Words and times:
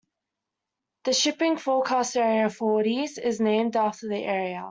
The 1.03 1.13
Shipping 1.13 1.57
Forecast 1.57 2.17
area 2.17 2.49
"Forties" 2.49 3.19
is 3.19 3.39
named 3.39 3.75
after 3.75 4.07
the 4.07 4.23
area. 4.23 4.59